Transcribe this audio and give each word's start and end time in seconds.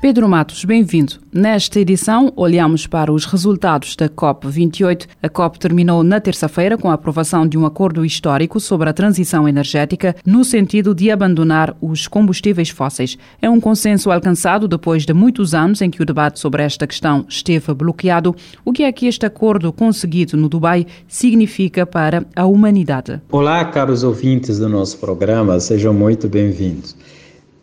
Pedro 0.00 0.28
Matos, 0.28 0.64
bem-vindo. 0.64 1.14
Nesta 1.32 1.80
edição, 1.80 2.32
olhamos 2.36 2.86
para 2.86 3.12
os 3.12 3.24
resultados 3.24 3.96
da 3.96 4.08
COP28. 4.08 5.08
A 5.20 5.28
COP 5.28 5.58
terminou 5.58 6.04
na 6.04 6.20
terça-feira 6.20 6.78
com 6.78 6.88
a 6.88 6.94
aprovação 6.94 7.44
de 7.44 7.58
um 7.58 7.66
acordo 7.66 8.04
histórico 8.04 8.60
sobre 8.60 8.88
a 8.88 8.92
transição 8.92 9.48
energética 9.48 10.14
no 10.24 10.44
sentido 10.44 10.94
de 10.94 11.10
abandonar 11.10 11.76
os 11.80 12.06
combustíveis 12.06 12.70
fósseis. 12.70 13.18
É 13.42 13.50
um 13.50 13.58
consenso 13.58 14.12
alcançado 14.12 14.68
depois 14.68 15.04
de 15.04 15.12
muitos 15.12 15.52
anos 15.52 15.82
em 15.82 15.90
que 15.90 16.00
o 16.00 16.06
debate 16.06 16.38
sobre 16.38 16.62
esta 16.62 16.86
questão 16.86 17.26
esteve 17.28 17.74
bloqueado. 17.74 18.36
O 18.64 18.72
que 18.72 18.84
é 18.84 18.92
que 18.92 19.08
este 19.08 19.26
acordo 19.26 19.72
conseguido 19.72 20.36
no 20.36 20.48
Dubai 20.48 20.86
significa 21.08 21.84
para 21.84 22.24
a 22.36 22.46
humanidade? 22.46 23.20
Olá, 23.32 23.64
caros 23.64 24.04
ouvintes 24.04 24.60
do 24.60 24.68
nosso 24.68 24.96
programa, 24.98 25.58
sejam 25.58 25.92
muito 25.92 26.28
bem-vindos. 26.28 26.94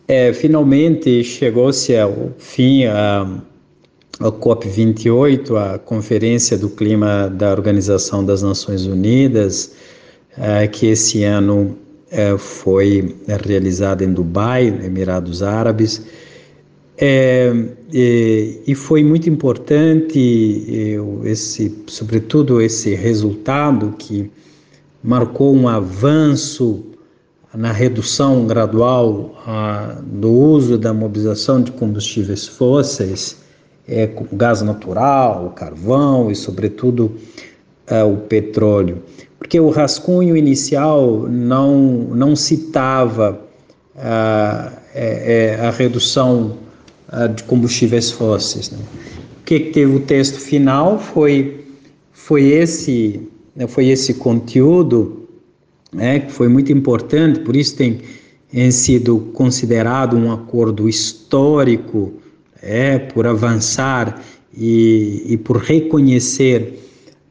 É, 0.07 0.31
finalmente 0.33 1.23
chegou-se 1.23 1.97
ao 1.97 2.31
fim 2.37 2.85
a, 2.85 3.41
a 4.19 4.31
COP28, 4.31 5.55
a 5.55 5.79
Conferência 5.79 6.55
do 6.57 6.69
Clima 6.69 7.27
da 7.27 7.51
Organização 7.51 8.23
das 8.23 8.43
Nações 8.43 8.85
Unidas, 8.85 9.73
é, 10.37 10.67
que 10.67 10.85
esse 10.85 11.23
ano 11.23 11.75
é, 12.11 12.37
foi 12.37 13.15
realizada 13.43 14.03
em 14.03 14.13
Dubai, 14.13 14.67
Emirados 14.67 15.41
Árabes. 15.41 16.03
É, 16.97 17.51
e, 17.91 18.73
foi 18.75 19.03
muito 19.03 19.27
importante 19.27 21.01
esse, 21.25 21.83
sobretudo 21.87 22.61
esse 22.61 22.93
resultado 22.93 23.95
que 23.97 24.31
marcou 25.03 25.53
um 25.53 25.67
avanço 25.67 26.85
na 27.55 27.71
redução 27.71 28.45
gradual 28.45 29.35
ah, 29.47 29.97
do 30.03 30.29
uso 30.29 30.77
da 30.77 30.93
mobilização 30.93 31.61
de 31.61 31.71
combustíveis 31.71 32.47
fósseis, 32.47 33.37
é, 33.87 34.09
o 34.15 34.35
gás 34.35 34.61
natural, 34.61 35.51
carvão 35.55 36.29
e, 36.29 36.35
sobretudo, 36.35 37.15
ah, 37.87 38.03
o 38.03 38.17
petróleo. 38.17 39.01
Porque 39.39 39.59
o 39.59 39.69
rascunho 39.69 40.35
inicial 40.35 41.27
não, 41.29 41.77
não 42.11 42.35
citava 42.35 43.39
ah, 43.95 44.71
é, 44.93 45.55
é, 45.59 45.65
a 45.65 45.71
redução 45.71 46.57
ah, 47.09 47.27
de 47.27 47.43
combustíveis 47.43 48.11
fósseis. 48.11 48.71
Né? 48.71 48.79
O 49.39 49.43
que, 49.45 49.59
que 49.59 49.71
teve 49.71 49.95
o 49.95 49.99
texto 50.01 50.39
final 50.39 50.99
foi, 50.99 51.65
foi, 52.11 52.47
esse, 52.47 53.29
né, 53.55 53.67
foi 53.67 53.87
esse 53.87 54.15
conteúdo 54.15 55.24
né, 55.95 56.19
que 56.19 56.31
foi 56.31 56.47
muito 56.49 56.71
importante, 56.71 57.39
por 57.39 57.55
isso 57.55 57.75
tem, 57.77 58.01
tem 58.51 58.69
sido 58.69 59.19
considerado 59.33 60.15
um 60.17 60.31
acordo 60.31 60.89
histórico, 60.89 62.13
é, 62.61 62.97
por 62.97 63.25
avançar 63.27 64.21
e, 64.55 65.23
e 65.25 65.37
por 65.37 65.57
reconhecer 65.57 66.79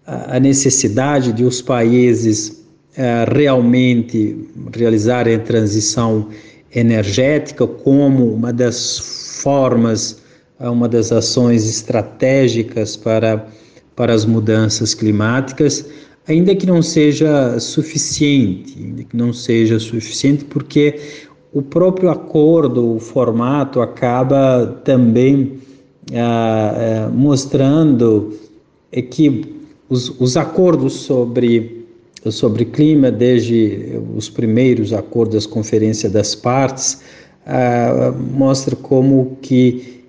a, 0.06 0.36
a 0.36 0.40
necessidade 0.40 1.32
de 1.32 1.44
os 1.44 1.60
países 1.60 2.64
é, 2.96 3.24
realmente 3.30 4.48
realizarem 4.74 5.34
a 5.34 5.40
transição 5.40 6.28
energética 6.74 7.66
como 7.66 8.32
uma 8.32 8.52
das 8.52 8.98
formas, 9.42 10.22
uma 10.58 10.88
das 10.88 11.12
ações 11.12 11.68
estratégicas 11.68 12.96
para, 12.96 13.46
para 13.94 14.14
as 14.14 14.24
mudanças 14.24 14.94
climáticas 14.94 15.84
ainda 16.26 16.54
que 16.54 16.66
não 16.66 16.82
seja 16.82 17.58
suficiente, 17.60 18.78
ainda 18.78 19.04
que 19.04 19.16
não 19.16 19.32
seja 19.32 19.78
suficiente, 19.78 20.44
porque 20.44 20.98
o 21.52 21.62
próprio 21.62 22.10
acordo, 22.10 22.96
o 22.96 23.00
formato 23.00 23.80
acaba 23.80 24.80
também 24.84 25.58
ah, 26.12 27.06
ah, 27.06 27.10
mostrando 27.10 28.34
que 29.10 29.54
os, 29.88 30.08
os 30.20 30.36
acordos 30.36 30.94
sobre, 30.94 31.86
sobre 32.30 32.64
clima, 32.64 33.10
desde 33.10 34.00
os 34.16 34.28
primeiros 34.28 34.92
acordos 34.92 35.34
das 35.34 35.46
conferências 35.46 36.10
das 36.10 36.34
partes, 36.34 37.00
ah, 37.46 38.12
mostra 38.32 38.74
como 38.74 39.36
que 39.40 40.02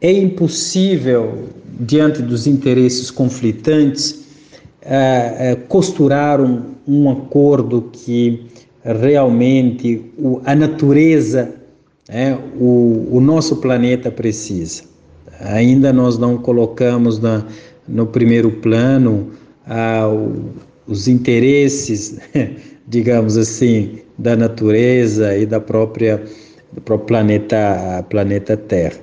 é 0.00 0.12
impossível, 0.12 1.48
diante 1.80 2.22
dos 2.22 2.46
interesses 2.46 3.10
conflitantes, 3.10 4.23
uh, 4.84 5.56
costurar 5.68 6.40
um, 6.40 6.62
um, 6.86 7.10
acordo 7.10 7.88
que 7.92 8.46
realmente 8.84 10.02
o, 10.18 10.40
a 10.44 10.54
natureza, 10.54 11.54
é, 12.08 12.36
o, 12.58 13.08
o, 13.10 13.20
nosso 13.20 13.56
planeta 13.56 14.10
precisa. 14.10 14.82
Ainda 15.40 15.92
nós 15.92 16.18
não 16.18 16.36
colocamos 16.36 17.18
na, 17.18 17.44
no 17.88 18.06
primeiro 18.06 18.50
plano 18.50 19.30
uh, 19.66 20.42
os 20.86 21.08
interesses, 21.08 22.18
digamos 22.86 23.36
assim, 23.36 23.98
da 24.18 24.36
natureza 24.36 25.36
e 25.36 25.46
da 25.46 25.60
própria 25.60 26.22
planeta, 27.06 28.04
planeta 28.10 28.56
Terra. 28.56 28.98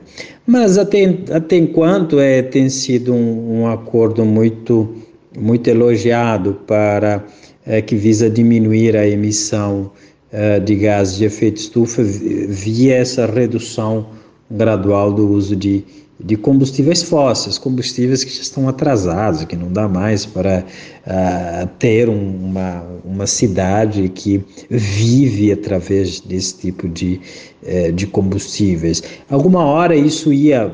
Mas 0.45 0.77
até, 0.77 1.17
até 1.31 1.57
enquanto 1.57 2.19
é, 2.19 2.41
tem 2.41 2.69
sido 2.69 3.13
um, 3.13 3.61
um 3.61 3.67
acordo 3.67 4.23
muito 4.23 5.00
muito 5.37 5.67
elogiado 5.69 6.53
para 6.67 7.23
é, 7.65 7.81
que 7.81 7.95
visa 7.95 8.29
diminuir 8.29 8.95
a 8.97 9.07
emissão 9.07 9.91
é, 10.31 10.59
de 10.59 10.75
gases 10.75 11.17
de 11.17 11.25
efeito 11.25 11.57
estufa 11.57 12.03
via 12.03 12.95
essa 12.95 13.25
redução 13.25 14.07
gradual 14.49 15.13
do 15.13 15.29
uso 15.29 15.55
de, 15.55 15.83
de 16.19 16.35
combustíveis 16.35 17.03
fósseis, 17.03 17.57
combustíveis 17.57 18.23
que 18.23 18.31
já 18.31 18.41
estão 18.41 18.67
atrasados, 18.67 19.43
que 19.45 19.55
não 19.55 19.71
dá 19.71 19.87
mais 19.87 20.25
para 20.25 20.63
uh, 21.07 21.67
ter 21.79 22.09
uma, 22.09 22.83
uma 23.03 23.25
cidade 23.25 24.09
que 24.09 24.43
vive 24.69 25.51
através 25.51 26.19
desse 26.19 26.57
tipo 26.57 26.87
de, 26.89 27.19
uh, 27.63 27.91
de 27.91 28.05
combustíveis. 28.07 29.01
Alguma 29.29 29.65
hora 29.65 29.95
isso 29.95 30.31
ia 30.33 30.71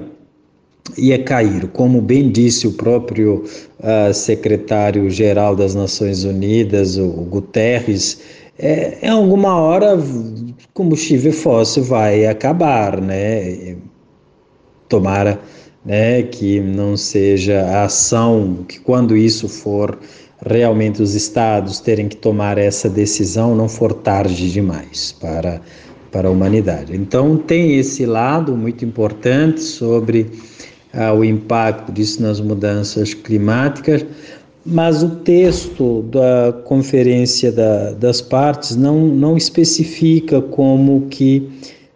ia 0.98 1.22
cair. 1.24 1.68
Como 1.70 2.02
bem 2.02 2.32
disse 2.32 2.68
o 2.68 2.74
próprio 2.74 3.44
uh, 3.80 4.14
secretário-geral 4.14 5.56
das 5.56 5.76
Nações 5.76 6.24
Unidas, 6.24 6.98
o 6.98 7.08
Guterres, 7.08 8.22
é, 8.60 8.98
em 9.04 9.10
alguma 9.10 9.56
hora 9.60 9.98
combustível 10.74 11.32
fóssil 11.32 11.84
vai 11.84 12.26
acabar, 12.26 13.00
né? 13.00 13.76
Tomara 14.90 15.40
né, 15.86 16.24
que 16.24 16.60
não 16.60 16.98
seja 16.98 17.62
a 17.62 17.86
ação, 17.86 18.66
que 18.68 18.80
quando 18.80 19.16
isso 19.16 19.48
for 19.48 19.98
realmente 20.46 21.02
os 21.02 21.16
estados 21.16 21.80
terem 21.80 22.08
que 22.08 22.16
tomar 22.16 22.58
essa 22.58 22.90
decisão, 22.90 23.56
não 23.56 23.70
for 23.70 23.94
tarde 23.94 24.52
demais 24.52 25.12
para, 25.14 25.62
para 26.12 26.28
a 26.28 26.32
humanidade. 26.32 26.96
Então, 26.96 27.38
tem 27.38 27.78
esse 27.78 28.06
lado 28.06 28.56
muito 28.56 28.84
importante 28.84 29.62
sobre 29.62 30.30
ah, 30.98 31.14
o 31.14 31.24
impacto 31.24 31.92
disso 31.92 32.24
nas 32.24 32.42
mudanças 32.42 33.14
climáticas, 33.14 34.04
mas 34.66 35.04
o 35.04 35.10
texto 35.10 36.02
da 36.12 36.52
conferência 36.66 37.52
da, 37.52 37.92
das 37.92 38.20
partes 38.20 38.76
não, 38.76 39.08
não 39.08 39.38
especifica 39.38 40.42
como 40.42 41.08
que 41.08 41.48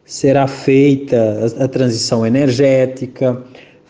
será 0.06 0.48
feita 0.48 1.18
a, 1.60 1.66
a 1.66 1.68
transição 1.68 2.26
energética, 2.26 3.42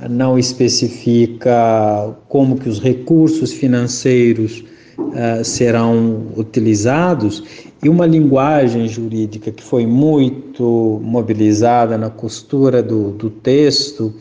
não 0.10 0.40
especifica 0.40 2.16
como 2.30 2.58
que 2.58 2.70
os 2.70 2.80
recursos 2.80 3.52
financeiros 3.52 4.64
uh, 4.98 5.44
serão 5.44 6.28
utilizados. 6.38 7.44
E 7.84 7.90
uma 7.90 8.06
linguagem 8.06 8.88
jurídica 8.88 9.52
que 9.52 9.64
foi 9.64 9.86
muito 9.86 11.02
mobilizada 11.04 11.98
na 11.98 12.10
costura 12.10 12.82
do, 12.82 13.12
do 13.12 13.30
texto 13.30 14.14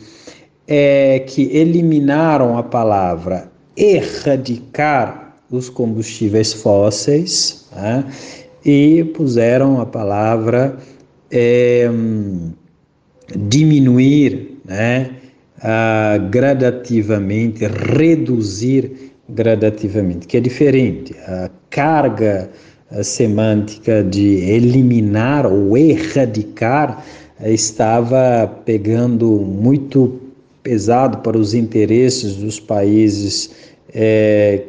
é 0.72 1.24
que 1.26 1.50
eliminaram 1.52 2.56
a 2.56 2.62
palavra 2.62 3.50
erradicar 3.76 5.34
os 5.50 5.68
combustíveis 5.68 6.52
fósseis 6.52 7.68
né, 7.74 8.04
e 8.64 9.02
puseram 9.02 9.80
a 9.80 9.86
palavra 9.86 10.78
é, 11.28 11.90
diminuir 13.36 14.60
né, 14.64 15.10
gradativamente, 16.30 17.66
reduzir 17.66 19.12
gradativamente, 19.28 20.28
que 20.28 20.36
é 20.36 20.40
diferente. 20.40 21.16
A 21.26 21.50
carga 21.68 22.48
semântica 23.02 24.02
de 24.02 24.36
eliminar 24.50 25.46
ou 25.46 25.76
erradicar 25.76 27.04
estava 27.44 28.46
pegando 28.64 29.26
muito 29.26 30.19
pesado 30.62 31.18
para 31.18 31.38
os 31.38 31.54
interesses 31.54 32.36
dos 32.36 32.60
países 32.60 33.50
é, 33.94 34.62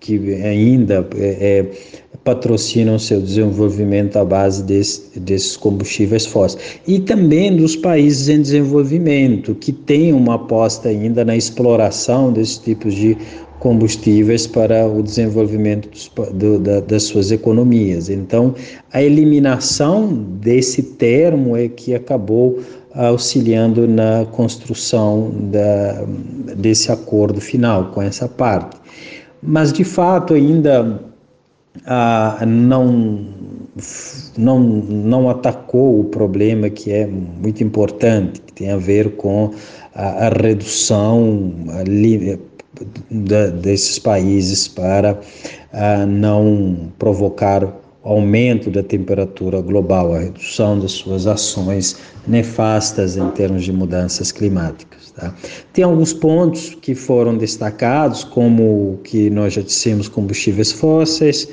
que 0.00 0.34
ainda 0.34 1.06
é, 1.16 1.64
patrocinam 2.22 2.98
seu 2.98 3.20
desenvolvimento 3.20 4.18
à 4.18 4.24
base 4.24 4.62
desse, 4.62 5.18
desses 5.18 5.56
combustíveis 5.56 6.26
fósseis. 6.26 6.80
E 6.86 7.00
também 7.00 7.56
dos 7.56 7.74
países 7.74 8.28
em 8.28 8.42
desenvolvimento, 8.42 9.54
que 9.54 9.72
têm 9.72 10.12
uma 10.12 10.34
aposta 10.34 10.88
ainda 10.88 11.24
na 11.24 11.36
exploração 11.36 12.32
desses 12.32 12.58
tipos 12.58 12.94
de 12.94 13.16
combustíveis 13.58 14.46
para 14.46 14.86
o 14.86 15.02
desenvolvimento 15.02 15.88
dos, 15.88 16.10
do, 16.32 16.58
da, 16.58 16.80
das 16.80 17.04
suas 17.04 17.32
economias. 17.32 18.08
Então, 18.08 18.54
a 18.92 19.02
eliminação 19.02 20.12
desse 20.40 20.82
termo 20.82 21.56
é 21.56 21.66
que 21.66 21.94
acabou 21.94 22.60
auxiliando 23.06 23.86
na 23.86 24.26
construção 24.32 25.30
da, 25.50 26.04
desse 26.56 26.90
acordo 26.90 27.40
final 27.40 27.92
com 27.92 28.02
essa 28.02 28.28
parte. 28.28 28.76
Mas, 29.42 29.72
de 29.72 29.84
fato, 29.84 30.34
ainda 30.34 31.00
ah, 31.86 32.44
não, 32.44 33.24
não, 34.36 34.58
não 34.58 35.30
atacou 35.30 36.00
o 36.00 36.04
problema 36.04 36.68
que 36.68 36.90
é 36.92 37.06
muito 37.06 37.62
importante, 37.62 38.40
que 38.40 38.52
tem 38.52 38.70
a 38.70 38.76
ver 38.76 39.16
com 39.16 39.52
a, 39.94 40.26
a 40.26 40.28
redução 40.28 41.52
a, 41.70 41.84
da, 43.10 43.46
desses 43.48 43.98
países 43.98 44.68
para 44.68 45.14
uh, 45.14 46.06
não 46.06 46.90
provocar 46.98 47.66
aumento 48.08 48.70
da 48.70 48.82
temperatura 48.82 49.60
global, 49.60 50.14
a 50.14 50.20
redução 50.20 50.78
das 50.78 50.92
suas 50.92 51.26
ações 51.26 51.96
nefastas 52.26 53.16
em 53.16 53.28
termos 53.30 53.64
de 53.64 53.72
mudanças 53.72 54.32
climáticas. 54.32 55.10
Tá? 55.10 55.34
Tem 55.72 55.84
alguns 55.84 56.12
pontos 56.12 56.76
que 56.80 56.94
foram 56.94 57.36
destacados, 57.36 58.24
como 58.24 58.92
o 58.92 59.00
que 59.04 59.28
nós 59.28 59.52
já 59.52 59.62
dissemos, 59.62 60.08
combustíveis 60.08 60.72
fósseis, 60.72 61.48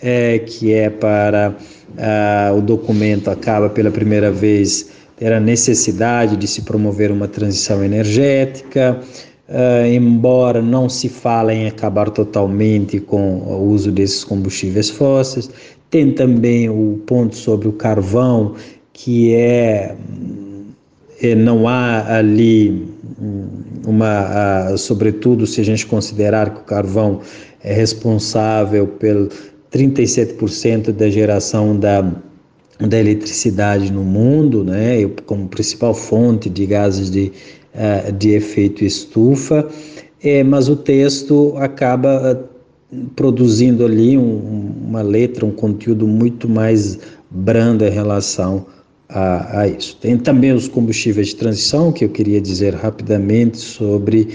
é, 0.00 0.38
que 0.38 0.72
é 0.72 0.88
para 0.88 1.54
uh, 1.90 2.56
o 2.56 2.62
documento 2.62 3.30
acaba 3.30 3.68
pela 3.68 3.90
primeira 3.90 4.30
vez 4.30 4.90
ter 5.16 5.32
a 5.32 5.40
necessidade 5.40 6.36
de 6.36 6.46
se 6.46 6.62
promover 6.62 7.10
uma 7.10 7.28
transição 7.28 7.84
energética, 7.84 8.98
Uh, 9.50 9.86
embora 9.86 10.60
não 10.60 10.90
se 10.90 11.08
fale 11.08 11.54
em 11.54 11.66
acabar 11.68 12.10
totalmente 12.10 13.00
com 13.00 13.38
o 13.38 13.70
uso 13.70 13.90
desses 13.90 14.22
combustíveis 14.22 14.90
fósseis, 14.90 15.48
tem 15.90 16.12
também 16.12 16.68
o 16.68 17.00
ponto 17.06 17.36
sobre 17.36 17.68
o 17.68 17.72
carvão, 17.72 18.54
que 18.92 19.34
é, 19.34 19.94
é 21.20 21.34
não 21.34 21.66
há 21.68 22.16
ali 22.16 22.86
hum, 23.20 23.46
uma, 23.86 24.76
sobretudo 24.76 25.46
se 25.46 25.60
a 25.60 25.64
gente 25.64 25.86
considerar 25.86 26.54
que 26.54 26.60
o 26.60 26.64
carvão 26.64 27.20
é 27.62 27.72
responsável 27.72 28.86
pelo 28.86 29.28
37% 29.72 30.92
da 30.92 31.08
geração 31.10 31.78
da, 31.78 32.02
da 32.80 32.98
eletricidade 32.98 33.92
no 33.92 34.02
mundo, 34.02 34.64
né, 34.64 35.06
como 35.26 35.48
principal 35.48 35.94
fonte 35.94 36.48
de 36.48 36.66
gases 36.66 37.10
de 37.10 37.32
uh, 37.74 38.12
de 38.12 38.30
efeito 38.30 38.84
estufa, 38.84 39.68
é, 40.22 40.42
mas 40.42 40.68
o 40.68 40.76
texto 40.76 41.54
acaba 41.56 42.32
uh, 42.32 42.47
produzindo 43.14 43.84
ali 43.84 44.16
um, 44.16 44.72
uma 44.86 45.02
letra, 45.02 45.44
um 45.44 45.50
conteúdo 45.50 46.06
muito 46.06 46.48
mais 46.48 46.98
brando 47.30 47.84
em 47.84 47.90
relação 47.90 48.66
a, 49.08 49.60
a, 49.60 49.68
isso. 49.68 49.96
Tem 50.00 50.16
também 50.16 50.52
os 50.52 50.68
combustíveis 50.68 51.28
de 51.28 51.36
transição, 51.36 51.92
que 51.92 52.04
eu 52.04 52.08
queria 52.08 52.40
dizer 52.40 52.74
rapidamente 52.74 53.58
sobre 53.58 54.28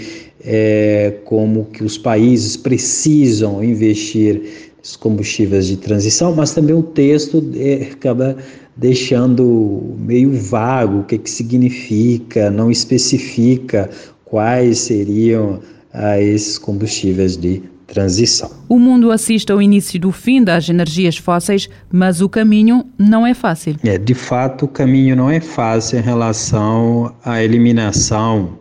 é, 0.44 1.18
como 1.24 1.64
que 1.66 1.82
os 1.82 1.98
países 1.98 2.56
precisam 2.56 3.62
investir 3.62 4.42
nos 4.78 4.96
combustíveis 4.96 5.66
de 5.66 5.76
transição, 5.76 6.34
mas 6.34 6.52
também 6.52 6.74
o 6.74 6.82
texto 6.82 7.42
é, 7.56 7.88
acaba 7.92 8.36
deixando 8.76 9.94
meio 9.98 10.32
vago 10.32 11.00
o 11.00 11.04
que, 11.04 11.18
que 11.18 11.30
significa, 11.30 12.50
não 12.50 12.70
especifica 12.70 13.88
quais 14.24 14.78
seriam 14.80 15.60
ah, 15.92 16.20
esses 16.20 16.58
combustíveis 16.58 17.36
de 17.36 17.62
transição. 17.86 18.50
O 18.68 18.78
mundo 18.78 19.10
assiste 19.10 19.50
ao 19.52 19.60
início 19.60 19.98
do 20.00 20.10
fim 20.10 20.42
das 20.42 20.68
energias 20.68 21.16
fósseis, 21.16 21.68
mas 21.92 22.20
o 22.20 22.28
caminho 22.28 22.84
não 22.98 23.26
é 23.26 23.34
fácil. 23.34 23.76
É, 23.84 23.98
de 23.98 24.14
fato, 24.14 24.64
o 24.64 24.68
caminho 24.68 25.14
não 25.14 25.30
é 25.30 25.40
fácil 25.40 25.98
em 25.98 26.02
relação 26.02 27.14
à 27.24 27.42
eliminação, 27.42 28.58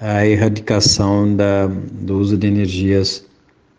à 0.00 0.26
erradicação 0.26 1.34
da, 1.34 1.66
do 1.66 2.18
uso 2.18 2.36
de 2.36 2.46
energias 2.46 3.24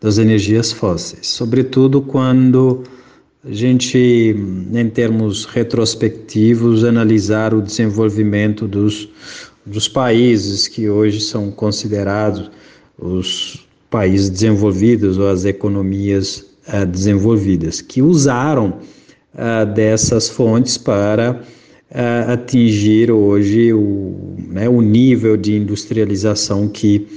das 0.02 0.18
energias 0.18 0.70
fósseis, 0.70 1.28
sobretudo 1.28 2.02
quando 2.02 2.84
a 3.46 3.52
gente, 3.52 3.98
em 3.98 4.90
termos 4.90 5.46
retrospectivos, 5.46 6.84
analisar 6.84 7.54
o 7.54 7.62
desenvolvimento 7.62 8.68
dos, 8.68 9.08
dos 9.66 9.88
países 9.88 10.68
que 10.68 10.90
hoje 10.90 11.22
são 11.22 11.50
considerados 11.50 12.52
os 12.98 13.63
países 13.94 14.28
desenvolvidos 14.28 15.20
ou 15.20 15.30
as 15.30 15.46
economias 15.46 16.44
uh, 16.68 16.84
desenvolvidas, 16.84 17.80
que 17.80 18.02
usaram 18.02 18.80
uh, 19.36 19.72
dessas 19.72 20.28
fontes 20.28 20.80
para 20.80 21.34
uh, 21.92 22.32
atingir 22.32 23.12
hoje 23.12 23.72
o, 23.72 24.36
né, 24.50 24.68
o 24.68 24.82
nível 24.82 25.38
de 25.38 25.56
industrialização 25.56 26.68
que, 26.68 27.08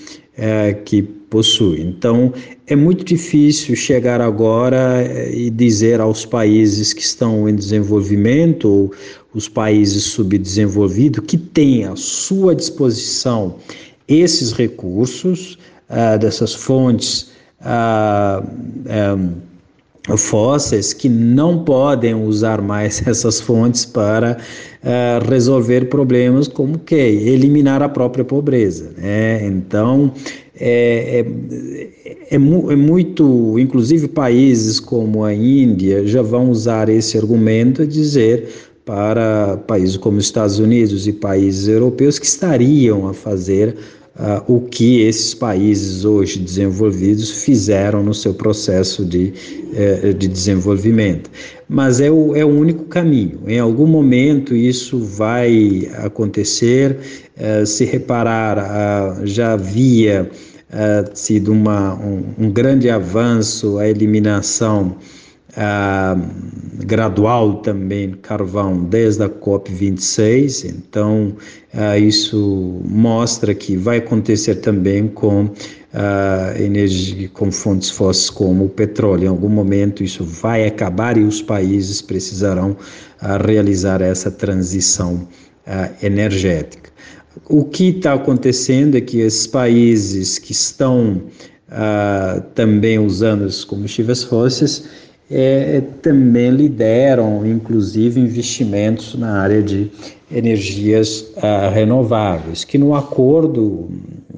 que 0.84 1.00
possui. 1.30 1.80
Então, 1.80 2.30
é 2.66 2.76
muito 2.76 3.02
difícil 3.02 3.74
chegar 3.74 4.20
agora 4.20 5.02
eh, 5.02 5.32
e 5.34 5.50
dizer 5.50 5.98
aos 5.98 6.26
países 6.26 6.92
que 6.92 7.00
estão 7.00 7.48
em 7.48 7.56
desenvolvimento, 7.56 8.68
ou 8.68 8.92
os 9.32 9.48
países 9.48 10.04
subdesenvolvidos, 10.04 11.24
que 11.26 11.38
têm 11.38 11.84
à 11.84 11.96
sua 11.96 12.54
disposição 12.54 13.56
esses 14.06 14.52
recursos, 14.52 15.58
ah, 15.88 16.16
dessas 16.16 16.54
fontes 16.54 17.30
ah, 17.60 18.42
ah, 18.88 20.16
fósseis, 20.16 20.92
que 20.92 21.08
não 21.08 21.64
podem 21.64 22.14
usar 22.14 22.62
mais 22.62 23.04
essas 23.06 23.40
fontes 23.40 23.84
para 23.84 24.36
ah, 24.84 25.20
resolver 25.28 25.88
problemas 25.88 26.48
como 26.48 26.78
que 26.78 26.94
eliminar 26.94 27.82
a 27.82 27.88
própria 27.88 28.24
pobreza. 28.24 28.92
Né? 28.96 29.46
Então, 29.46 30.12
é, 30.58 31.20
é, 31.20 32.14
é, 32.30 32.34
é, 32.34 32.38
muito, 32.38 33.58
inclusive 33.58 34.08
países 34.08 34.80
como 34.80 35.22
a 35.22 35.34
Índia 35.34 36.06
já 36.06 36.22
vão 36.22 36.50
usar 36.50 36.88
esse 36.88 37.18
argumento 37.18 37.82
a 37.82 37.86
dizer 37.86 38.48
para 38.84 39.58
países 39.66 39.96
como 39.96 40.16
os 40.16 40.24
Estados 40.24 40.58
Unidos 40.58 41.06
e 41.06 41.12
países 41.12 41.68
europeus 41.68 42.18
que 42.18 42.24
estariam 42.24 43.06
a 43.08 43.12
fazer 43.12 43.76
uh, 44.18 44.52
o 44.52 44.60
que 44.60 45.02
esses 45.02 45.34
países 45.34 46.04
hoje 46.04 46.38
desenvolvidos 46.38 47.44
fizeram 47.44 48.02
no 48.02 48.14
seu 48.14 48.34
processo 48.34 49.04
de, 49.04 49.32
uh, 49.72 50.14
de 50.14 50.28
desenvolvimento. 50.28 51.30
Mas 51.68 52.00
é 52.00 52.10
o, 52.10 52.34
é 52.34 52.44
o 52.44 52.48
único 52.48 52.84
caminho. 52.84 53.40
Em 53.46 53.58
algum 53.58 53.86
momento 53.86 54.54
isso 54.54 54.98
vai 55.00 55.90
acontecer. 55.98 56.98
Uh, 57.36 57.66
se 57.66 57.84
reparar, 57.84 58.58
uh, 58.58 59.26
já 59.26 59.52
havia 59.52 60.30
sido 61.14 61.52
uma, 61.52 61.94
um, 61.94 62.24
um 62.38 62.50
grande 62.50 62.90
avanço 62.90 63.78
a 63.78 63.88
eliminação 63.88 64.96
ah, 65.58 66.14
gradual 66.84 67.62
também 67.62 68.10
carvão 68.10 68.84
desde 68.84 69.22
a 69.22 69.28
COP26, 69.28 70.68
então 70.68 71.34
ah, 71.72 71.96
isso 71.96 72.82
mostra 72.84 73.54
que 73.54 73.74
vai 73.74 73.96
acontecer 73.96 74.56
também 74.56 75.08
com 75.08 75.48
ah, 75.94 76.52
energia, 76.58 77.30
com 77.30 77.50
fontes 77.50 77.88
fósseis 77.88 78.28
como 78.28 78.66
o 78.66 78.68
petróleo. 78.68 79.24
Em 79.24 79.28
algum 79.28 79.48
momento 79.48 80.04
isso 80.04 80.22
vai 80.22 80.66
acabar 80.66 81.16
e 81.16 81.22
os 81.22 81.40
países 81.40 82.02
precisarão 82.02 82.76
realizar 83.46 84.02
essa 84.02 84.30
transição 84.30 85.26
energética. 86.02 86.90
O 87.48 87.64
que 87.64 87.88
está 87.88 88.12
acontecendo 88.12 88.94
é 88.94 89.00
que 89.00 89.20
esses 89.20 89.46
países 89.46 90.38
que 90.38 90.52
estão 90.52 91.22
também 92.54 92.98
usando 92.98 93.42
os 93.42 93.64
combustíveis 93.64 94.22
fósseis 94.22 95.05
é, 95.30 95.82
também 96.02 96.50
lideram, 96.50 97.44
inclusive, 97.46 98.20
investimentos 98.20 99.14
na 99.16 99.40
área 99.40 99.62
de 99.62 99.90
energias 100.30 101.20
uh, 101.36 101.70
renováveis, 101.72 102.64
que 102.64 102.78
no 102.78 102.94
acordo, 102.94 103.88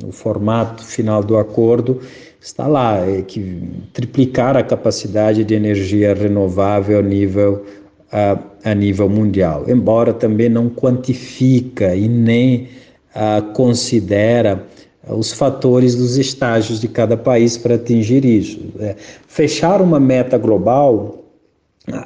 no 0.02 0.12
formato 0.12 0.82
final 0.84 1.22
do 1.22 1.36
acordo, 1.36 2.00
está 2.40 2.66
lá, 2.66 2.98
é 3.06 3.22
que 3.22 3.62
triplicar 3.92 4.56
a 4.56 4.62
capacidade 4.62 5.44
de 5.44 5.54
energia 5.54 6.14
renovável 6.14 6.98
a 6.98 7.02
nível, 7.02 7.64
uh, 8.12 8.38
a 8.64 8.74
nível 8.74 9.08
mundial, 9.08 9.64
embora 9.68 10.12
também 10.12 10.48
não 10.48 10.68
quantifica 10.68 11.94
e 11.94 12.08
nem 12.08 12.68
uh, 13.14 13.52
considera 13.52 14.62
os 15.10 15.32
fatores 15.32 15.94
dos 15.94 16.16
estágios 16.16 16.80
de 16.80 16.88
cada 16.88 17.16
país 17.16 17.56
para 17.56 17.74
atingir 17.74 18.24
isso. 18.24 18.60
É, 18.78 18.94
fechar 19.26 19.80
uma 19.80 19.98
meta 19.98 20.36
global 20.36 21.24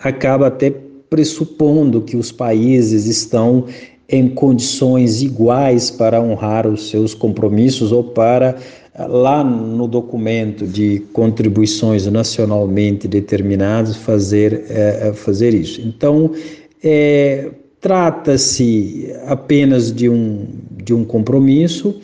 acaba 0.02 0.46
até 0.46 0.72
pressupondo 1.10 2.00
que 2.00 2.16
os 2.16 2.32
países 2.32 3.06
estão 3.06 3.66
em 4.08 4.28
condições 4.28 5.22
iguais 5.22 5.90
para 5.90 6.20
honrar 6.20 6.66
os 6.66 6.90
seus 6.90 7.14
compromissos 7.14 7.92
ou 7.92 8.04
para 8.04 8.56
lá 8.98 9.42
no 9.42 9.88
documento 9.88 10.66
de 10.66 11.00
contribuições 11.12 12.06
nacionalmente 12.06 13.08
determinadas 13.08 13.96
fazer 13.96 14.64
é, 14.68 15.12
fazer 15.14 15.54
isso. 15.54 15.80
Então 15.80 16.30
é, 16.84 17.50
trata-se 17.80 19.10
apenas 19.26 19.90
de 19.92 20.08
um 20.08 20.46
de 20.84 20.92
um 20.92 21.04
compromisso, 21.04 21.94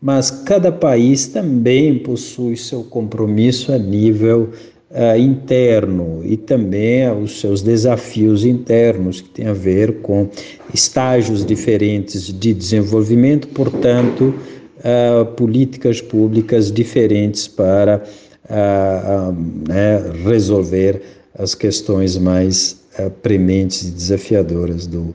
mas 0.00 0.30
cada 0.30 0.70
país 0.70 1.26
também 1.26 1.98
possui 1.98 2.56
seu 2.56 2.84
compromisso 2.84 3.72
a 3.72 3.78
nível 3.78 4.50
uh, 4.90 5.18
interno 5.18 6.20
e 6.24 6.36
também 6.36 7.10
os 7.10 7.40
seus 7.40 7.62
desafios 7.62 8.44
internos, 8.44 9.20
que 9.20 9.28
tem 9.30 9.46
a 9.46 9.52
ver 9.52 10.00
com 10.00 10.28
estágios 10.72 11.44
diferentes 11.44 12.26
de 12.26 12.54
desenvolvimento, 12.54 13.48
portanto, 13.48 14.34
uh, 14.78 15.26
políticas 15.34 16.00
públicas 16.00 16.70
diferentes 16.70 17.48
para 17.48 18.02
uh, 18.44 19.32
né, 19.68 20.12
resolver 20.24 21.02
as 21.36 21.54
questões 21.54 22.16
mais 22.16 22.78
prementes 23.22 23.86
e 23.86 23.90
desafiadoras 23.92 24.88
do, 24.88 25.14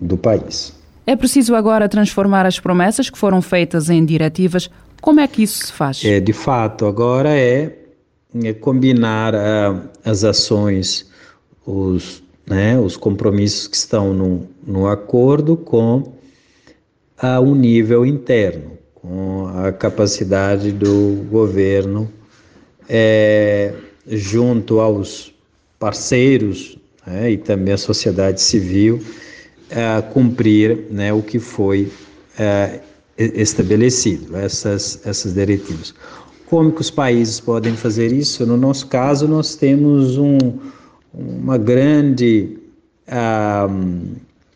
do 0.00 0.16
país. 0.16 0.72
É 1.06 1.16
preciso 1.16 1.54
agora 1.54 1.88
transformar 1.88 2.46
as 2.46 2.60
promessas 2.60 3.10
que 3.10 3.18
foram 3.18 3.42
feitas 3.42 3.90
em 3.90 4.04
diretivas. 4.04 4.70
Como 5.00 5.20
é 5.20 5.26
que 5.26 5.42
isso 5.42 5.66
se 5.66 5.72
faz? 5.72 6.04
É, 6.04 6.20
de 6.20 6.32
fato, 6.32 6.86
agora 6.86 7.30
é 7.30 7.78
é 8.44 8.52
combinar 8.54 9.34
uh, 9.34 9.88
as 10.04 10.24
ações, 10.24 11.06
os, 11.66 12.22
né, 12.46 12.78
os 12.78 12.96
compromissos 12.96 13.66
que 13.68 13.76
estão 13.76 14.14
no, 14.14 14.48
no 14.66 14.88
acordo 14.88 15.54
com 15.56 15.98
uh, 17.22 17.40
um 17.42 17.54
nível 17.54 18.06
interno, 18.06 18.78
com 18.94 19.48
a 19.48 19.70
capacidade 19.70 20.72
do 20.72 21.26
governo, 21.30 22.10
é, 22.88 23.74
junto 24.06 24.80
aos 24.80 25.34
parceiros 25.78 26.78
né, 27.06 27.32
e 27.32 27.36
também 27.36 27.74
a 27.74 27.78
sociedade 27.78 28.40
civil, 28.40 29.02
uh, 29.72 30.02
cumprir 30.12 30.86
né, 30.90 31.12
o 31.12 31.22
que 31.22 31.38
foi 31.38 31.90
uh, 32.38 32.80
estabelecido, 33.18 34.36
essas, 34.36 35.00
essas 35.04 35.34
diretivas. 35.34 35.94
Como 36.46 36.70
que 36.72 36.80
os 36.80 36.90
países 36.90 37.40
podem 37.40 37.74
fazer 37.74 38.12
isso? 38.12 38.44
No 38.46 38.56
nosso 38.56 38.86
caso, 38.86 39.26
nós 39.26 39.54
temos 39.54 40.18
um, 40.18 40.38
uma 41.14 41.56
grande 41.56 42.58
a, 43.08 43.66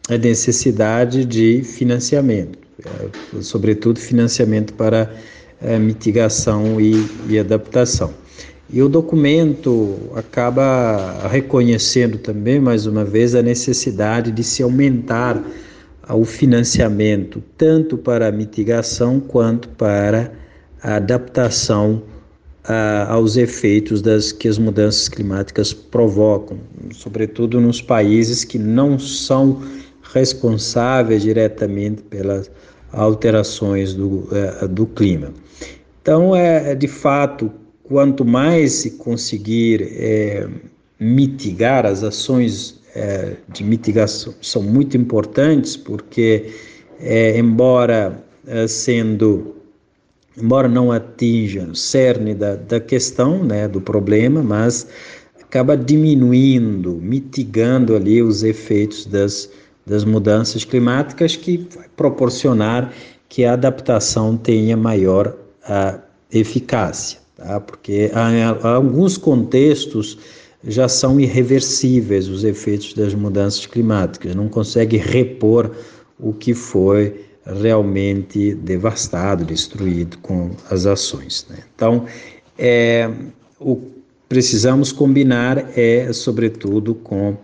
a 0.08 0.18
necessidade 0.18 1.24
de 1.24 1.62
financiamento, 1.62 2.58
é, 2.84 3.42
sobretudo 3.42 3.98
financiamento 3.98 4.74
para 4.74 5.10
mitigação 5.80 6.78
e, 6.78 7.08
e 7.30 7.38
adaptação. 7.38 8.12
E 8.68 8.82
o 8.82 8.88
documento 8.88 9.96
acaba 10.14 11.28
reconhecendo 11.28 12.18
também, 12.18 12.58
mais 12.58 12.84
uma 12.84 13.04
vez, 13.04 13.34
a 13.34 13.42
necessidade 13.42 14.32
de 14.32 14.42
se 14.42 14.62
aumentar 14.62 15.40
o 16.08 16.24
financiamento, 16.24 17.42
tanto 17.56 17.96
para 17.96 18.28
a 18.28 18.32
mitigação 18.32 19.20
quanto 19.20 19.68
para 19.70 20.32
a 20.82 20.96
adaptação 20.96 22.02
a, 22.64 23.12
aos 23.12 23.36
efeitos 23.36 24.02
das 24.02 24.32
que 24.32 24.48
as 24.48 24.58
mudanças 24.58 25.08
climáticas 25.08 25.72
provocam, 25.72 26.58
sobretudo 26.92 27.60
nos 27.60 27.80
países 27.80 28.44
que 28.44 28.58
não 28.58 28.98
são 28.98 29.62
responsáveis 30.12 31.22
diretamente 31.22 32.02
pelas 32.02 32.50
alterações 32.92 33.94
do, 33.94 34.28
é, 34.32 34.66
do 34.66 34.86
clima. 34.86 35.32
Então, 36.02 36.34
é, 36.34 36.74
de 36.74 36.88
fato, 36.88 37.50
quanto 37.88 38.24
mais 38.24 38.72
se 38.72 38.92
conseguir 38.92 39.82
é, 39.92 40.48
mitigar, 40.98 41.86
as 41.86 42.02
ações 42.02 42.80
é, 42.94 43.36
de 43.48 43.62
mitigação 43.62 44.34
são 44.40 44.62
muito 44.62 44.96
importantes, 44.96 45.76
porque, 45.76 46.50
é, 47.00 47.38
embora 47.38 48.22
é, 48.46 48.66
sendo 48.66 49.56
embora 50.38 50.68
não 50.68 50.92
atinja 50.92 51.64
o 51.64 51.74
cerne 51.74 52.34
da, 52.34 52.56
da 52.56 52.78
questão, 52.78 53.42
né, 53.42 53.66
do 53.66 53.80
problema, 53.80 54.42
mas 54.42 54.86
acaba 55.40 55.76
diminuindo, 55.76 56.96
mitigando 56.96 57.96
ali 57.96 58.22
os 58.22 58.42
efeitos 58.42 59.06
das, 59.06 59.50
das 59.86 60.04
mudanças 60.04 60.64
climáticas 60.64 61.36
que 61.36 61.66
vai 61.74 61.88
proporcionar 61.96 62.92
que 63.28 63.44
a 63.44 63.54
adaptação 63.54 64.36
tenha 64.36 64.76
maior 64.76 65.34
a, 65.64 65.98
eficácia, 66.30 67.18
tá? 67.36 67.60
porque 67.60 68.10
há, 68.14 68.50
há 68.62 68.74
alguns 68.74 69.16
contextos 69.16 70.18
já 70.64 70.88
são 70.88 71.20
irreversíveis 71.20 72.28
os 72.28 72.42
efeitos 72.42 72.92
das 72.94 73.14
mudanças 73.14 73.66
climáticas, 73.66 74.34
não 74.34 74.48
consegue 74.48 74.96
repor 74.96 75.70
o 76.18 76.32
que 76.32 76.54
foi 76.54 77.24
realmente 77.44 78.54
devastado, 78.54 79.44
destruído 79.44 80.18
com 80.18 80.50
as 80.68 80.86
ações. 80.86 81.46
Né? 81.48 81.58
Então, 81.74 82.06
é, 82.58 83.08
o 83.60 83.80
precisamos 84.28 84.92
combinar 84.92 85.78
é, 85.78 86.12
sobretudo, 86.12 86.94
com 86.94 87.36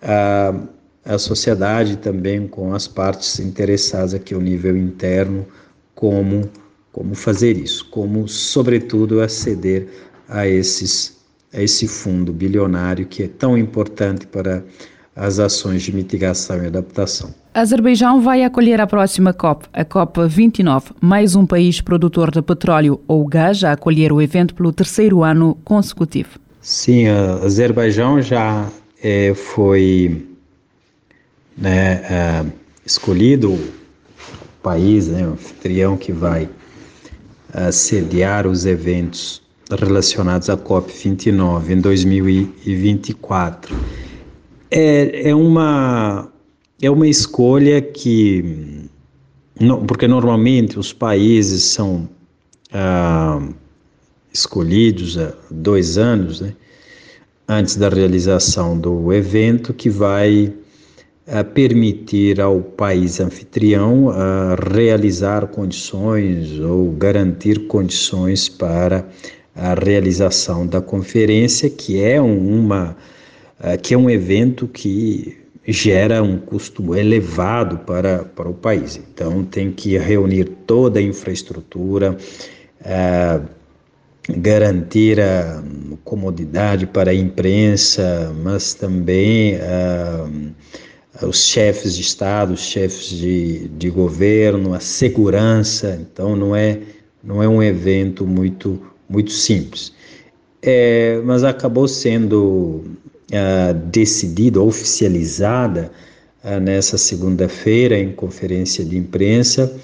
a, 0.00 0.54
a 1.04 1.18
sociedade 1.18 1.96
também, 1.96 2.46
com 2.46 2.72
as 2.72 2.86
partes 2.86 3.38
interessadas 3.40 4.14
aqui 4.14 4.34
ao 4.34 4.40
nível 4.40 4.76
interno, 4.76 5.46
como, 5.94 6.48
como 6.92 7.14
fazer 7.14 7.56
isso, 7.56 7.88
como, 7.90 8.28
sobretudo, 8.28 9.20
aceder 9.20 9.86
a, 10.28 10.46
esses, 10.46 11.16
a 11.52 11.62
esse 11.62 11.86
fundo 11.86 12.32
bilionário 12.32 13.06
que 13.06 13.24
é 13.24 13.28
tão 13.28 13.56
importante 13.56 14.26
para 14.26 14.64
as 15.14 15.38
ações 15.38 15.82
de 15.82 15.92
mitigação 15.92 16.62
e 16.62 16.66
adaptação. 16.66 17.34
Azerbaijão 17.52 18.20
vai 18.20 18.44
acolher 18.44 18.80
a 18.80 18.86
próxima 18.86 19.32
COP, 19.32 19.66
a 19.72 19.84
COP 19.84 20.26
29, 20.26 20.92
mais 21.00 21.34
um 21.34 21.44
país 21.44 21.80
produtor 21.80 22.30
de 22.30 22.40
petróleo 22.40 23.00
ou 23.08 23.26
gás 23.26 23.62
a 23.64 23.72
acolher 23.72 24.12
o 24.12 24.22
evento 24.22 24.54
pelo 24.54 24.72
terceiro 24.72 25.24
ano 25.24 25.58
consecutivo. 25.64 26.38
Sim, 26.60 27.08
a 27.08 27.44
Azerbaijão 27.44 28.22
já 28.22 28.68
é, 29.02 29.34
foi 29.34 30.26
né, 31.56 32.02
é, 32.04 32.46
escolhido 32.86 33.52
o 33.52 33.72
país, 34.62 35.08
né, 35.08 35.26
o 35.26 35.32
anfitrião 35.32 35.96
que 35.96 36.12
vai 36.12 36.48
é, 37.54 37.72
sediar 37.72 38.46
os 38.46 38.66
eventos 38.66 39.42
relacionados 39.78 40.50
à 40.50 40.56
COP 40.56 40.92
29 40.92 41.74
em 41.74 41.80
2024. 41.80 43.76
É, 44.70 45.30
é 45.30 45.34
uma 45.34 46.30
é 46.82 46.90
uma 46.90 47.06
escolha 47.06 47.82
que, 47.82 48.88
porque 49.86 50.08
normalmente 50.08 50.78
os 50.78 50.92
países 50.92 51.64
são 51.64 52.08
ah, 52.72 53.40
escolhidos 54.32 55.18
há 55.18 55.34
dois 55.50 55.98
anos, 55.98 56.40
né, 56.40 56.54
antes 57.46 57.76
da 57.76 57.88
realização 57.88 58.78
do 58.78 59.12
evento, 59.12 59.74
que 59.74 59.90
vai 59.90 60.52
permitir 61.54 62.40
ao 62.40 62.60
país 62.60 63.20
anfitrião 63.20 64.12
realizar 64.72 65.46
condições 65.46 66.58
ou 66.58 66.90
garantir 66.92 67.66
condições 67.66 68.48
para 68.48 69.06
a 69.54 69.74
realização 69.74 70.66
da 70.66 70.80
conferência, 70.80 71.70
que 71.70 72.00
é 72.00 72.20
uma 72.20 72.96
ah, 73.62 73.76
que 73.76 73.92
é 73.92 73.98
um 73.98 74.08
evento 74.08 74.66
que 74.66 75.36
gera 75.66 76.22
um 76.22 76.38
custo 76.38 76.94
elevado 76.94 77.78
para, 77.80 78.24
para 78.24 78.48
o 78.48 78.54
país. 78.54 78.96
Então, 78.96 79.44
tem 79.44 79.70
que 79.70 79.98
reunir 79.98 80.44
toda 80.66 80.98
a 80.98 81.02
infraestrutura, 81.02 82.16
é, 82.82 83.38
garantir 84.30 85.20
a 85.20 85.62
comodidade 86.02 86.86
para 86.86 87.10
a 87.10 87.14
imprensa, 87.14 88.34
mas 88.42 88.72
também 88.72 89.56
é, 89.56 90.24
os 91.22 91.44
chefes 91.46 91.96
de 91.96 92.02
Estado, 92.02 92.54
os 92.54 92.60
chefes 92.60 93.08
de, 93.08 93.68
de 93.68 93.90
governo, 93.90 94.74
a 94.74 94.80
segurança. 94.80 95.98
Então, 96.00 96.36
não 96.36 96.54
é, 96.54 96.80
não 97.22 97.42
é 97.42 97.48
um 97.48 97.62
evento 97.62 98.26
muito, 98.26 98.80
muito 99.08 99.32
simples. 99.32 99.92
É, 100.62 101.20
mas 101.24 101.42
acabou 101.42 101.88
sendo 101.88 102.84
uh, 103.32 103.74
decidida, 103.90 104.60
oficializada 104.60 105.90
uh, 106.44 106.60
nessa 106.60 106.98
segunda-feira 106.98 107.98
em 107.98 108.12
conferência 108.12 108.84
de 108.84 108.96
imprensa 108.98 109.74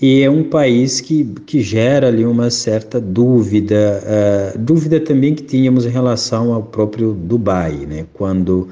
e 0.00 0.22
é 0.22 0.30
um 0.30 0.42
país 0.42 1.00
que, 1.00 1.24
que 1.46 1.62
gera 1.62 2.08
ali 2.08 2.24
uma 2.24 2.50
certa 2.50 3.00
dúvida, 3.00 4.02
uh, 4.02 4.58
dúvida 4.58 4.98
também 5.00 5.34
que 5.34 5.42
tínhamos 5.42 5.86
em 5.86 5.88
relação 5.88 6.52
ao 6.52 6.62
próprio 6.62 7.12
Dubai, 7.12 7.86
né? 7.86 8.04
quando 8.12 8.68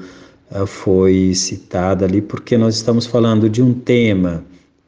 foi 0.65 1.33
citada 1.33 2.05
ali, 2.05 2.21
porque 2.21 2.57
nós 2.57 2.75
estamos 2.75 3.05
falando 3.05 3.49
de 3.49 3.61
um 3.61 3.73
tema 3.73 4.43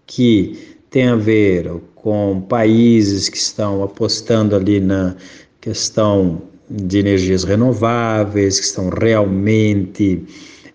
que 0.06 0.78
tem 0.90 1.08
a 1.08 1.16
ver 1.16 1.72
com 1.96 2.42
países 2.48 3.28
que 3.30 3.38
estão 3.38 3.84
apostando 3.84 4.56
ali 4.56 4.80
na 4.80 5.16
questão 5.60 6.42
de 6.70 7.00
energias 7.00 7.44
renováveis, 7.44 8.60
que 8.60 8.66
estão 8.66 8.90
realmente 8.90 10.24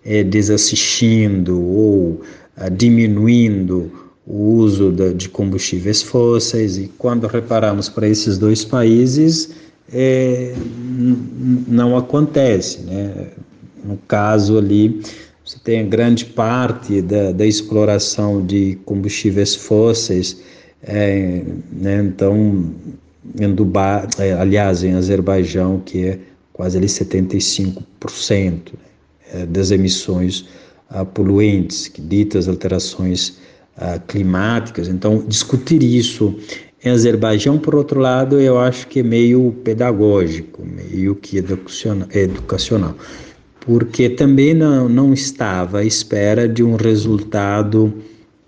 é, 0.03 0.23
desassistindo 0.23 1.61
ou 1.61 2.21
ah, 2.55 2.69
diminuindo 2.69 3.91
o 4.27 4.55
uso 4.55 4.91
de 4.91 5.29
combustíveis 5.29 6.01
fósseis, 6.01 6.77
e 6.77 6.91
quando 6.97 7.27
reparamos 7.27 7.89
para 7.89 8.07
esses 8.07 8.37
dois 8.37 8.63
países, 8.63 9.51
é, 9.91 10.53
não 11.67 11.97
acontece. 11.97 12.81
Né? 12.81 13.29
No 13.83 13.97
caso 14.07 14.57
ali, 14.57 15.01
você 15.43 15.57
tem 15.63 15.87
grande 15.89 16.25
parte 16.25 17.01
da, 17.01 17.31
da 17.31 17.45
exploração 17.45 18.45
de 18.45 18.77
combustíveis 18.85 19.55
fósseis, 19.55 20.41
é, 20.83 21.43
né? 21.71 22.03
então 22.03 22.73
em 23.39 23.53
Dubai, 23.53 24.07
é, 24.17 24.33
aliás, 24.33 24.83
em 24.83 24.93
Azerbaijão, 24.93 25.79
que 25.85 26.05
é 26.05 26.19
quase 26.53 26.77
ali 26.77 26.87
75% 26.87 28.73
né, 29.33 29.45
das 29.45 29.71
emissões 29.71 30.45
uh, 30.91 31.05
poluentes, 31.05 31.87
que 31.87 32.01
ditas 32.01 32.47
alterações 32.47 33.39
uh, 33.77 33.99
climáticas. 34.07 34.87
Então, 34.87 35.23
discutir 35.27 35.83
isso 35.83 36.35
em 36.83 36.89
Azerbaijão, 36.89 37.59
por 37.59 37.75
outro 37.75 37.99
lado, 37.99 38.39
eu 38.39 38.59
acho 38.59 38.87
que 38.87 38.99
é 38.99 39.03
meio 39.03 39.55
pedagógico, 39.63 40.63
meio 40.65 41.15
que 41.15 41.37
educacional, 41.37 42.95
porque 43.61 44.09
também 44.09 44.53
não, 44.53 44.89
não 44.89 45.13
estava 45.13 45.79
à 45.79 45.85
espera 45.85 46.47
de 46.47 46.63
um 46.63 46.75
resultado 46.75 47.93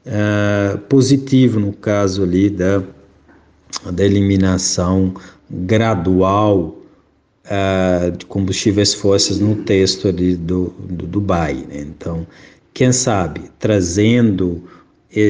uh, 0.05 0.77
positivo 0.89 1.60
no 1.60 1.72
caso 1.72 2.24
ali 2.24 2.50
da 2.50 2.84
da 3.91 4.05
eliminação 4.05 5.13
gradual 5.50 6.77
uh, 7.46 8.12
de 8.15 8.25
combustíveis 8.25 8.93
fósseis 8.93 9.39
no 9.39 9.55
texto 9.63 10.08
ali 10.08 10.36
do, 10.36 10.74
do 10.79 11.05
Dubai. 11.05 11.65
Né? 11.67 11.82
Então, 11.82 12.25
quem 12.74 12.91
sabe, 12.91 13.41
trazendo 13.60 14.63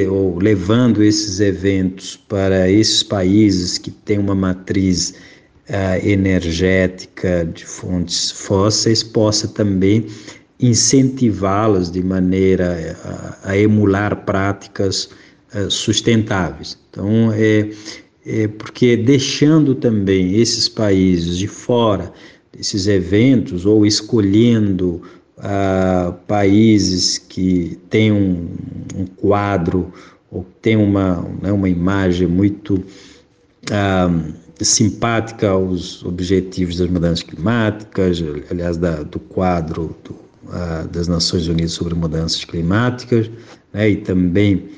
ou 0.09 0.39
levando 0.39 1.03
esses 1.03 1.41
eventos 1.41 2.15
para 2.15 2.71
esses 2.71 3.03
países 3.03 3.77
que 3.77 3.91
têm 3.91 4.17
uma 4.17 4.33
matriz 4.33 5.13
uh, 5.69 6.05
energética 6.07 7.45
de 7.53 7.65
fontes 7.65 8.31
fósseis, 8.31 9.03
possa 9.03 9.47
também 9.47 10.07
incentivá-las 10.59 11.91
de 11.91 12.01
maneira 12.01 12.97
a, 13.43 13.51
a 13.51 13.57
emular 13.57 14.25
práticas 14.25 15.09
uh, 15.55 15.69
sustentáveis. 15.69 16.77
Então, 16.89 17.31
é, 17.33 17.69
é, 18.25 18.47
porque 18.47 18.95
deixando 18.95 19.75
também 19.75 20.35
esses 20.39 20.69
países 20.69 21.37
de 21.37 21.47
fora 21.47 22.13
desses 22.55 22.87
eventos 22.87 23.65
ou 23.65 23.85
escolhendo 23.85 25.01
ah, 25.45 26.13
países 26.25 27.17
que 27.17 27.77
têm 27.89 28.11
um, 28.11 28.47
um, 28.95 29.05
quadro 29.05 29.91
ou 30.31 30.45
têm 30.61 30.77
uma, 30.77 31.21
né, 31.41 31.51
uma 31.51 31.67
imagem 31.67 32.27
muito 32.27 32.81
ah, 33.69 34.09
simpática 34.63 35.49
aos 35.49 36.03
objetivos 36.03 36.77
das 36.77 36.89
mudanças 36.89 37.23
climáticas, 37.23 38.23
aliás, 38.49 38.77
da, 38.77 39.03
do 39.03 39.19
quadro 39.19 39.95
do, 40.03 40.15
ah, 40.49 40.87
das 40.91 41.07
Nações 41.07 41.47
Unidas 41.47 41.71
sobre 41.71 41.93
mudanças 41.95 42.43
climáticas, 42.45 43.29
né, 43.73 43.89
e 43.89 43.95
também 43.97 44.69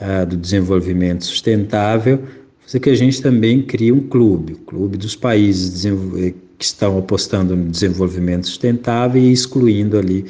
ah, 0.00 0.24
do 0.24 0.36
desenvolvimento 0.36 1.24
sustentável, 1.24 2.22
fazer 2.60 2.80
que 2.80 2.90
a 2.90 2.94
gente 2.94 3.20
também 3.20 3.62
crie 3.62 3.92
um 3.92 4.00
clube, 4.08 4.54
o 4.54 4.58
clube 4.58 4.96
dos 4.96 5.16
países 5.16 5.84
eh, 5.84 6.34
que 6.58 6.64
estão 6.64 6.98
apostando 6.98 7.56
no 7.56 7.70
desenvolvimento 7.70 8.46
sustentável 8.46 9.20
e 9.20 9.32
excluindo 9.32 9.98
ali 9.98 10.24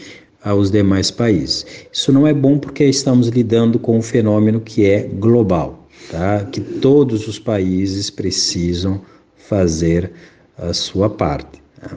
os 0.59 0.71
demais 0.71 1.11
países. 1.11 1.67
Isso 1.93 2.11
não 2.13 2.27
é 2.27 2.33
bom 2.33 2.59
porque 2.59 2.85
estamos 2.85 3.29
lidando 3.29 3.79
com 3.79 3.99
um 3.99 4.03
fenômeno 4.03 4.61
que 4.61 4.87
é 4.87 5.03
global, 5.03 5.80
tá? 6.11 6.45
que 6.45 6.61
todos 6.61 7.27
os 7.27 7.39
países 7.39 8.11
precisam 8.11 9.01
fazer 9.37 10.13
a 10.57 10.73
sua 10.73 11.11
parte. 11.11 11.63
Tá? 11.81 11.97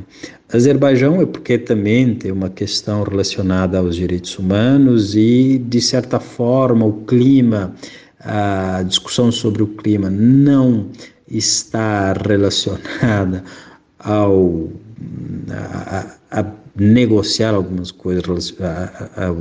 Azerbaijão 0.52 1.22
é 1.22 1.26
porque 1.26 1.58
também 1.58 2.16
tem 2.16 2.32
uma 2.32 2.50
questão 2.50 3.04
relacionada 3.04 3.78
aos 3.78 3.96
direitos 3.96 4.38
humanos 4.38 5.16
e, 5.16 5.58
de 5.58 5.82
certa 5.82 6.20
forma, 6.20 6.86
o 6.86 7.02
clima 7.06 7.74
a 8.24 8.84
discussão 8.84 9.32
sobre 9.32 9.62
o 9.64 9.68
clima 9.68 10.10
não 10.10 10.88
está 11.28 12.14
relacionada 12.14 13.44
ao 14.00 14.70
a, 15.52 16.16
a 16.32 16.46
negociar 16.76 17.54
algumas 17.54 17.92
coisas 17.92 18.56
a, 18.62 19.28
a, 19.28 19.36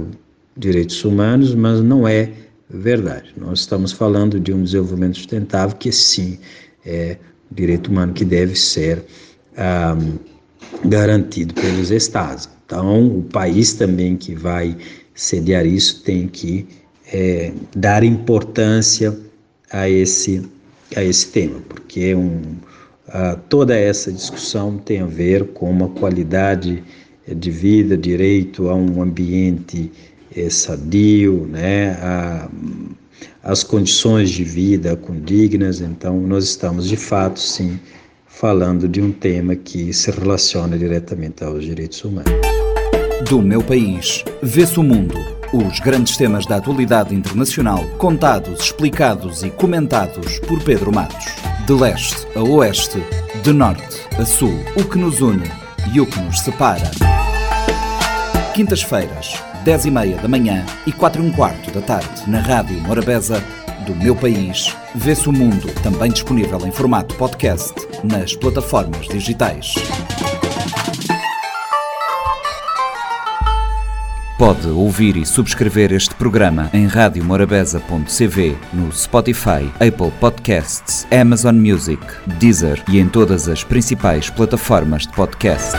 direitos 0.57 1.05
humanos, 1.05 1.55
mas 1.55 1.81
não 1.81 2.07
é 2.07 2.31
verdade. 2.72 3.32
Nós 3.37 3.61
estamos 3.61 3.92
falando 3.92 4.40
de 4.40 4.52
um 4.52 4.62
desenvolvimento 4.62 5.16
sustentável 5.16 5.76
que 5.76 5.92
sim 5.92 6.38
é 6.85 7.16
direito 7.50 7.90
humano 7.90 8.12
que 8.12 8.24
deve 8.24 8.56
ser 8.56 9.04
ah, 9.56 9.96
garantido 10.85 11.54
pelos 11.54 11.90
estados. 11.90 12.48
Então, 12.64 13.18
o 13.18 13.22
país 13.22 13.74
também 13.74 14.16
que 14.16 14.35
vai 14.35 14.76
sediar 15.14 15.66
isso 15.66 16.02
tem 16.02 16.26
que 16.26 16.66
é, 17.12 17.52
dar 17.76 18.02
importância 18.02 19.16
a 19.70 19.88
esse, 19.88 20.42
a 20.96 21.04
esse 21.04 21.28
tema, 21.28 21.61
porque 21.68 22.14
um, 22.14 22.40
a, 23.08 23.37
toda 23.37 23.76
essa 23.76 24.11
discussão 24.11 24.78
tem 24.78 25.00
a 25.00 25.06
ver 25.06 25.48
com 25.48 25.70
uma 25.70 25.88
qualidade 25.90 26.82
de 27.28 27.50
vida, 27.50 27.96
direito 27.96 28.68
a 28.68 28.74
um 28.74 29.02
ambiente 29.02 29.92
é, 30.36 30.50
sadio, 30.50 31.46
né, 31.50 31.92
a, 32.00 32.48
as 33.42 33.62
condições 33.62 34.30
de 34.30 34.44
vida 34.44 34.96
condignas. 34.96 35.80
Então, 35.80 36.20
nós 36.20 36.44
estamos 36.44 36.88
de 36.88 36.96
fato, 36.96 37.40
sim, 37.40 37.78
falando 38.26 38.88
de 38.88 39.00
um 39.00 39.12
tema 39.12 39.54
que 39.54 39.92
se 39.92 40.10
relaciona 40.10 40.78
diretamente 40.78 41.44
aos 41.44 41.64
direitos 41.64 42.02
humanos. 42.04 42.32
Do 43.28 43.40
meu 43.40 43.62
país, 43.62 44.24
vê-se 44.42 44.78
o 44.78 44.82
mundo 44.82 45.14
os 45.52 45.80
grandes 45.80 46.16
temas 46.16 46.46
da 46.46 46.56
atualidade 46.56 47.14
internacional, 47.14 47.84
contados, 47.98 48.64
explicados 48.64 49.42
e 49.42 49.50
comentados 49.50 50.38
por 50.40 50.62
Pedro 50.62 50.90
Matos. 50.90 51.26
De 51.66 51.74
leste 51.74 52.26
a 52.34 52.42
oeste, 52.42 53.02
de 53.42 53.52
norte 53.52 54.00
a 54.18 54.24
sul, 54.24 54.54
o 54.76 54.84
que 54.84 54.96
nos 54.96 55.20
une 55.20 55.44
e 55.92 56.00
o 56.00 56.06
que 56.06 56.18
nos 56.20 56.40
separa. 56.40 56.90
Quintas-feiras, 58.54 59.42
10 59.64 59.87
e 59.87 59.90
meia 59.90 60.16
da 60.16 60.29
manhã 60.29 60.64
e 60.87 60.92
4 60.92 61.22
e 61.22 61.27
um 61.27 61.33
quarto 61.33 61.70
da 61.70 61.81
tarde, 61.81 62.29
na 62.29 62.40
Rádio 62.40 62.81
Morabeza, 62.81 63.42
do 63.87 63.94
meu 63.94 64.14
país, 64.14 64.77
vê-se 64.94 65.29
o 65.29 65.33
mundo, 65.33 65.68
também 65.83 66.11
disponível 66.11 66.59
em 66.66 66.72
formato 66.72 67.14
podcast 67.14 67.75
nas 68.03 68.35
plataformas 68.35 69.07
digitais. 69.07 69.75
Pode 74.37 74.66
ouvir 74.68 75.16
e 75.16 75.25
subscrever 75.25 75.92
este 75.92 76.16
programa 76.16 76.68
em 76.72 76.88
radiomorabeza.cv, 76.88 78.57
no 78.72 78.92
Spotify, 78.92 79.70
Apple 79.75 80.11
Podcasts, 80.18 81.07
Amazon 81.12 81.55
Music, 81.55 82.05
Deezer 82.40 82.83
e 82.88 82.98
em 82.98 83.09
todas 83.09 83.48
as 83.48 83.62
principais 83.62 84.29
plataformas 84.29 85.03
de 85.03 85.12
podcast. 85.12 85.77